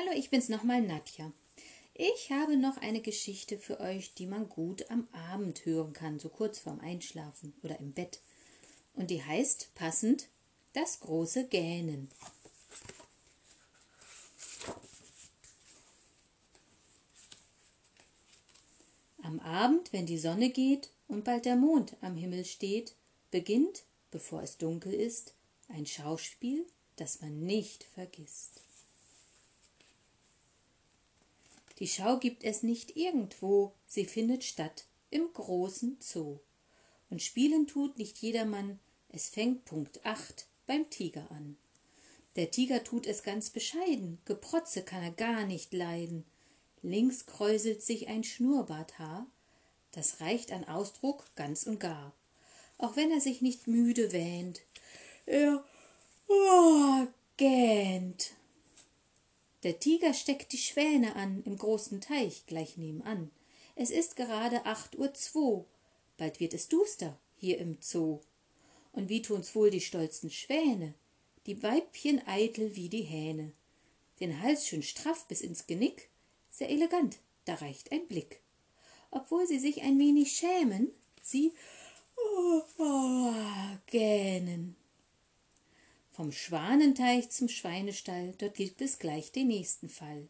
Hallo, 0.00 0.12
ich 0.14 0.30
bin's 0.30 0.48
nochmal 0.48 0.80
Nadja. 0.80 1.32
Ich 1.92 2.30
habe 2.30 2.56
noch 2.56 2.76
eine 2.76 3.00
Geschichte 3.00 3.58
für 3.58 3.80
euch, 3.80 4.14
die 4.14 4.26
man 4.26 4.48
gut 4.48 4.88
am 4.92 5.08
Abend 5.10 5.66
hören 5.66 5.92
kann, 5.92 6.20
so 6.20 6.28
kurz 6.28 6.60
vorm 6.60 6.78
Einschlafen 6.78 7.52
oder 7.64 7.80
im 7.80 7.94
Bett. 7.94 8.20
Und 8.94 9.10
die 9.10 9.24
heißt 9.24 9.74
passend 9.74 10.28
Das 10.72 11.00
große 11.00 11.48
Gähnen. 11.48 12.08
Am 19.24 19.40
Abend, 19.40 19.92
wenn 19.92 20.06
die 20.06 20.18
Sonne 20.18 20.50
geht 20.50 20.90
und 21.08 21.24
bald 21.24 21.44
der 21.44 21.56
Mond 21.56 21.96
am 22.02 22.16
Himmel 22.16 22.44
steht, 22.44 22.94
beginnt, 23.32 23.82
bevor 24.12 24.42
es 24.42 24.58
dunkel 24.58 24.94
ist, 24.94 25.34
ein 25.66 25.86
Schauspiel, 25.86 26.68
das 26.94 27.20
man 27.20 27.40
nicht 27.40 27.82
vergisst. 27.82 28.67
Die 31.78 31.86
Schau 31.86 32.18
gibt 32.18 32.42
es 32.42 32.62
nicht 32.62 32.96
irgendwo, 32.96 33.72
sie 33.86 34.04
findet 34.04 34.44
statt 34.44 34.86
im 35.10 35.32
großen 35.32 35.98
Zoo. 36.00 36.40
Und 37.10 37.22
spielen 37.22 37.66
tut 37.66 37.98
nicht 37.98 38.18
jedermann, 38.18 38.80
es 39.08 39.28
fängt 39.28 39.64
Punkt 39.64 40.04
acht 40.04 40.48
beim 40.66 40.90
Tiger 40.90 41.30
an. 41.30 41.56
Der 42.36 42.50
Tiger 42.50 42.84
tut 42.84 43.06
es 43.06 43.22
ganz 43.22 43.50
bescheiden, 43.50 44.18
Geprotze 44.24 44.82
kann 44.82 45.02
er 45.02 45.12
gar 45.12 45.46
nicht 45.46 45.72
leiden. 45.72 46.24
Links 46.82 47.26
kräuselt 47.26 47.82
sich 47.82 48.08
ein 48.08 48.24
Schnurrbarthaar, 48.24 49.26
das 49.92 50.20
reicht 50.20 50.52
an 50.52 50.64
Ausdruck 50.64 51.24
ganz 51.36 51.64
und 51.64 51.80
gar. 51.80 52.12
Auch 52.76 52.96
wenn 52.96 53.10
er 53.10 53.20
sich 53.20 53.40
nicht 53.40 53.66
müde 53.66 54.12
wähnt, 54.12 54.60
er 55.26 55.64
oh, 56.28 57.06
gähnt 57.36 58.32
der 59.62 59.80
Tiger 59.80 60.14
steckt 60.14 60.52
die 60.52 60.58
Schwäne 60.58 61.16
an 61.16 61.42
im 61.44 61.58
großen 61.58 62.00
Teich 62.00 62.46
gleich 62.46 62.76
nebenan. 62.76 63.30
Es 63.74 63.90
ist 63.90 64.16
gerade 64.16 64.66
acht 64.66 64.96
Uhr 64.98 65.14
zwo. 65.14 65.66
Bald 66.16 66.40
wird 66.40 66.54
es 66.54 66.68
duster 66.68 67.18
hier 67.36 67.58
im 67.58 67.78
Zoo. 67.80 68.20
Und 68.92 69.08
wie 69.08 69.22
tun's 69.22 69.54
wohl 69.54 69.70
die 69.70 69.80
stolzen 69.80 70.30
Schwäne? 70.30 70.94
Die 71.46 71.62
Weibchen 71.62 72.26
eitel 72.26 72.74
wie 72.76 72.88
die 72.88 73.02
Hähne. 73.02 73.52
Den 74.20 74.42
Hals 74.42 74.66
schön 74.66 74.82
straff 74.82 75.26
bis 75.28 75.40
ins 75.40 75.66
Genick, 75.66 76.08
sehr 76.50 76.70
elegant, 76.70 77.18
da 77.44 77.54
reicht 77.54 77.92
ein 77.92 78.06
Blick. 78.06 78.40
Obwohl 79.10 79.46
sie 79.46 79.58
sich 79.58 79.82
ein 79.82 79.98
wenig 79.98 80.32
schämen, 80.32 80.90
sie 81.22 81.52
oh, 82.16 82.62
oh, 82.78 83.32
gähnen. 83.86 84.76
Vom 86.18 86.32
Schwanenteich 86.32 87.30
zum 87.30 87.48
Schweinestall, 87.48 88.34
dort 88.38 88.56
gibt 88.56 88.80
es 88.80 88.98
gleich 88.98 89.30
den 89.30 89.46
nächsten 89.46 89.88
Fall. 89.88 90.26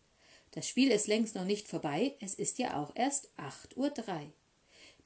Das 0.51 0.69
Spiel 0.69 0.91
ist 0.91 1.07
längst 1.07 1.35
noch 1.35 1.47
nicht 1.47 1.67
vorbei, 1.67 2.15
es 2.21 2.35
ist 2.35 2.59
ja 2.59 2.77
auch 2.77 2.93
erst 2.95 3.31
acht 3.39 3.75
Uhr. 3.75 3.89
drei. 3.89 4.31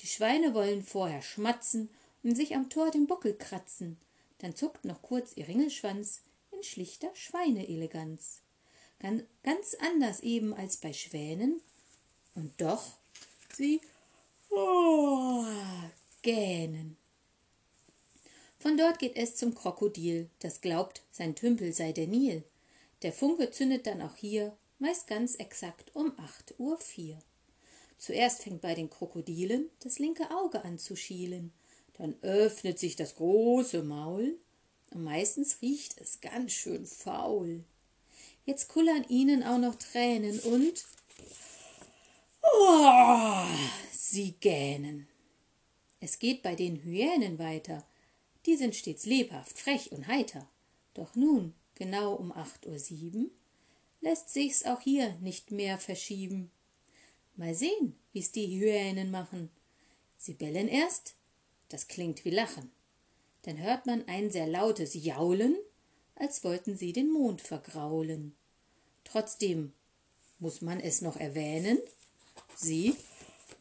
Die 0.00 0.08
Schweine 0.08 0.54
wollen 0.54 0.82
vorher 0.82 1.22
schmatzen 1.22 1.88
und 2.24 2.34
sich 2.34 2.56
am 2.56 2.68
Tor 2.68 2.90
den 2.90 3.06
Buckel 3.06 3.38
kratzen. 3.38 3.96
Dann 4.38 4.56
zuckt 4.56 4.84
noch 4.84 5.02
kurz 5.02 5.36
ihr 5.36 5.46
Ringelschwanz 5.46 6.22
in 6.50 6.64
schlichter 6.64 7.14
Schweineeleganz. 7.14 8.40
Ganz 9.44 9.74
anders 9.74 10.18
eben 10.18 10.52
als 10.52 10.78
bei 10.78 10.92
Schwänen. 10.92 11.60
Und 12.34 12.60
doch, 12.60 12.82
sie 13.56 13.80
oh, 14.50 15.44
gähnen. 16.22 16.96
Von 18.62 18.76
dort 18.76 19.00
geht 19.00 19.16
es 19.16 19.34
zum 19.34 19.56
Krokodil, 19.56 20.30
das 20.38 20.60
glaubt, 20.60 21.02
sein 21.10 21.34
Tümpel 21.34 21.72
sei 21.72 21.90
der 21.90 22.06
Nil. 22.06 22.44
Der 23.02 23.12
Funke 23.12 23.50
zündet 23.50 23.88
dann 23.88 24.00
auch 24.00 24.14
hier, 24.14 24.56
meist 24.78 25.08
ganz 25.08 25.34
exakt 25.34 25.90
um 25.96 26.12
acht 26.16 26.54
Uhr. 26.58 26.78
vier. 26.78 27.18
Zuerst 27.98 28.44
fängt 28.44 28.60
bei 28.60 28.76
den 28.76 28.88
Krokodilen 28.88 29.68
das 29.80 29.98
linke 29.98 30.30
Auge 30.30 30.64
an 30.64 30.78
zu 30.78 30.94
schielen, 30.94 31.52
dann 31.94 32.14
öffnet 32.22 32.78
sich 32.78 32.94
das 32.94 33.16
große 33.16 33.82
Maul, 33.82 34.38
und 34.92 35.02
meistens 35.02 35.60
riecht 35.60 36.00
es 36.00 36.20
ganz 36.20 36.52
schön 36.52 36.86
faul. 36.86 37.64
Jetzt 38.44 38.68
kullern 38.68 39.04
ihnen 39.08 39.42
auch 39.42 39.58
noch 39.58 39.74
Tränen 39.74 40.38
und 40.38 40.84
oh, 42.42 43.44
sie 43.90 44.36
gähnen. 44.38 45.08
Es 45.98 46.20
geht 46.20 46.42
bei 46.42 46.54
den 46.54 46.76
Hyänen 46.84 47.40
weiter, 47.40 47.84
die 48.46 48.56
sind 48.56 48.74
stets 48.74 49.06
lebhaft, 49.06 49.58
frech 49.58 49.92
und 49.92 50.06
heiter. 50.06 50.48
Doch 50.94 51.14
nun, 51.14 51.54
genau 51.74 52.14
um 52.14 52.32
acht 52.32 52.66
Uhr 52.66 52.78
sieben, 52.78 53.30
lässt 54.00 54.30
sich's 54.30 54.64
auch 54.64 54.80
hier 54.80 55.16
nicht 55.20 55.50
mehr 55.50 55.78
verschieben. 55.78 56.50
Mal 57.36 57.54
sehen, 57.54 57.96
wie's 58.12 58.32
die 58.32 58.58
Hyänen 58.58 59.10
machen. 59.10 59.50
Sie 60.18 60.34
bellen 60.34 60.68
erst, 60.68 61.14
das 61.68 61.88
klingt 61.88 62.24
wie 62.24 62.30
Lachen. 62.30 62.70
Dann 63.42 63.58
hört 63.58 63.86
man 63.86 64.06
ein 64.06 64.30
sehr 64.30 64.46
lautes 64.46 64.94
Jaulen, 64.94 65.56
als 66.14 66.44
wollten 66.44 66.76
sie 66.76 66.92
den 66.92 67.10
Mond 67.10 67.40
vergraulen. 67.40 68.34
Trotzdem 69.04 69.72
muss 70.38 70.60
man 70.60 70.78
es 70.80 71.00
noch 71.00 71.16
erwähnen, 71.16 71.78
sie 72.54 72.94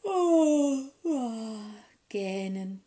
oh, 0.04 0.84
oh, 1.04 1.60
gähnen. 2.10 2.84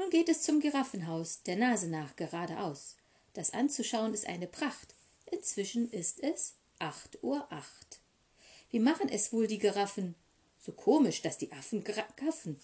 Nun 0.00 0.08
geht 0.08 0.30
es 0.30 0.40
zum 0.40 0.60
Giraffenhaus, 0.60 1.42
der 1.42 1.56
Nase 1.56 1.86
nach 1.86 2.16
geradeaus. 2.16 2.96
Das 3.34 3.52
anzuschauen 3.52 4.14
ist 4.14 4.26
eine 4.26 4.46
Pracht. 4.46 4.94
Inzwischen 5.30 5.90
ist 5.90 6.22
es 6.22 6.54
acht 6.78 7.22
Uhr 7.22 7.46
acht. 7.52 8.00
Wie 8.70 8.78
machen 8.78 9.10
es 9.10 9.30
wohl 9.30 9.46
die 9.46 9.58
Giraffen? 9.58 10.14
So 10.58 10.72
komisch, 10.72 11.20
dass 11.20 11.36
die 11.36 11.52
Affen 11.52 11.84
gaffen. 11.84 12.58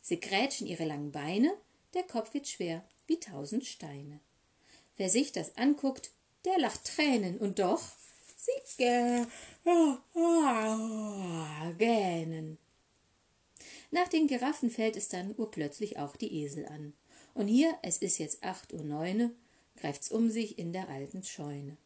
Sie 0.00 0.20
grätschen 0.20 0.68
ihre 0.68 0.84
langen 0.84 1.10
Beine, 1.10 1.52
der 1.92 2.04
Kopf 2.04 2.34
wird 2.34 2.46
schwer 2.46 2.84
wie 3.08 3.18
tausend 3.18 3.66
Steine. 3.66 4.20
Wer 4.96 5.10
sich 5.10 5.32
das 5.32 5.56
anguckt, 5.56 6.12
der 6.44 6.56
lacht 6.60 6.84
Tränen 6.84 7.38
und 7.38 7.58
doch 7.58 7.82
sie 8.36 8.52
gähnen. 11.76 12.58
Nach 13.90 14.08
den 14.08 14.26
Giraffen 14.26 14.70
fällt 14.70 14.96
es 14.96 15.08
dann 15.08 15.34
urplötzlich 15.36 15.98
auch 15.98 16.16
die 16.16 16.42
Esel 16.42 16.66
an. 16.66 16.92
Und 17.34 17.48
hier, 17.48 17.76
es 17.82 17.98
ist 17.98 18.18
jetzt 18.18 18.42
acht 18.42 18.72
Uhr 18.72 18.84
neune, 18.84 19.32
greift's 19.76 20.10
um 20.10 20.30
sich 20.30 20.58
in 20.58 20.72
der 20.72 20.88
alten 20.88 21.22
Scheune. 21.22 21.76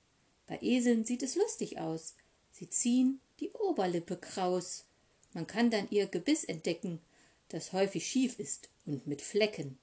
Bei 0.47 0.59
Eseln 0.61 1.05
sieht 1.05 1.23
es 1.23 1.37
lustig 1.37 1.79
aus. 1.79 2.15
Sie 2.51 2.69
ziehen 2.69 3.21
die 3.41 3.51
Oberlippe 3.53 4.17
kraus. 4.17 4.85
Man 5.33 5.47
kann 5.47 5.71
dann 5.71 5.89
ihr 5.91 6.07
Gebiss 6.07 6.45
entdecken, 6.45 7.01
das 7.49 7.73
häufig 7.73 8.07
schief 8.07 8.39
ist 8.39 8.69
und 8.87 9.07
mit 9.07 9.23
Flecken. 9.23 9.79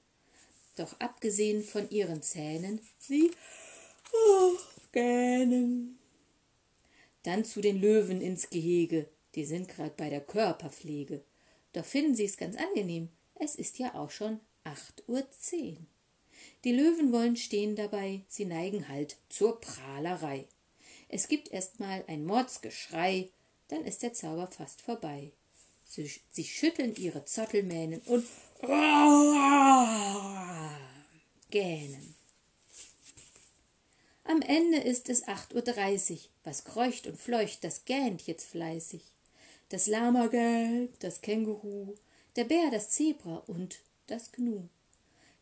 Doch 0.76 0.98
abgesehen 1.00 1.62
von 1.62 1.90
ihren 1.90 2.22
Zähnen, 2.22 2.80
sie 2.98 3.30
oh, 4.12 4.56
gähnen. 4.92 5.98
Dann 7.24 7.44
zu 7.44 7.60
den 7.60 7.80
Löwen 7.80 8.20
ins 8.20 8.48
Gehege, 8.50 9.08
die 9.34 9.44
sind 9.44 9.68
grad 9.68 9.96
bei 9.96 10.08
der 10.08 10.20
Körperpflege. 10.20 11.22
Doch 11.72 11.84
finden 11.84 12.14
Sie 12.14 12.24
es 12.24 12.36
ganz 12.36 12.56
angenehm. 12.56 13.08
Es 13.34 13.54
ist 13.54 13.78
ja 13.78 13.94
auch 13.94 14.10
schon 14.10 14.40
acht 14.64 15.02
Uhr. 15.08 15.28
zehn. 15.30 15.86
Die 16.64 16.72
Löwen 16.72 17.12
wollen 17.12 17.36
stehen 17.36 17.76
dabei, 17.76 18.22
sie 18.28 18.44
neigen 18.44 18.88
halt 18.88 19.16
zur 19.28 19.60
Prahlerei. 19.60 20.46
Es 21.08 21.28
gibt 21.28 21.50
erst 21.52 21.80
mal 21.80 22.04
ein 22.06 22.24
Mordsgeschrei, 22.24 23.30
dann 23.68 23.84
ist 23.84 24.02
der 24.02 24.12
Zauber 24.12 24.46
fast 24.48 24.80
vorbei. 24.80 25.32
Sie, 25.84 26.10
sie 26.30 26.44
schütteln 26.44 26.94
ihre 26.96 27.24
Zottelmähnen 27.24 28.00
und 28.06 28.26
gähnen. 31.50 32.14
Am 34.24 34.40
Ende 34.40 34.78
ist 34.78 35.08
es 35.08 35.26
acht 35.26 35.54
Uhr. 35.54 35.62
dreißig. 35.62 36.30
Was 36.44 36.64
kreucht 36.64 37.06
und 37.06 37.18
fleucht, 37.18 37.64
das 37.64 37.84
gähnt 37.84 38.26
jetzt 38.26 38.46
fleißig 38.46 39.02
das 39.72 39.86
Lama 39.86 40.26
gält, 40.26 41.02
das 41.02 41.22
Känguru, 41.22 41.94
der 42.36 42.44
Bär, 42.44 42.70
das 42.70 42.90
Zebra 42.90 43.36
und 43.46 43.80
das 44.06 44.30
Gnu. 44.30 44.68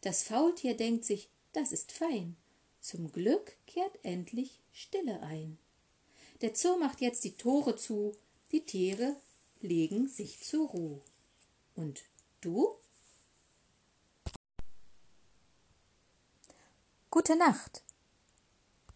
Das 0.03 0.23
Faultier 0.23 0.77
denkt 0.77 1.05
sich, 1.05 1.29
das 1.53 1.73
ist 1.73 1.91
fein. 1.91 2.37
Zum 2.81 3.11
Glück 3.11 3.57
kehrt 3.67 3.99
endlich 4.05 4.61
Stille 4.73 5.21
ein. 5.23 5.59
Der 6.43 6.55
Zoo 6.55 6.79
macht 6.79 7.01
jetzt 7.01 7.25
die 7.25 7.35
Tore 7.35 7.75
zu, 7.75 8.13
die 8.53 8.65
Tiere 8.65 9.17
legen 9.63 10.07
sich 10.07 10.41
zur 10.41 10.69
Ruhe. 10.69 11.01
Und 11.75 12.05
du? 12.41 12.77
Gute 17.11 17.35
Nacht. 17.35 17.83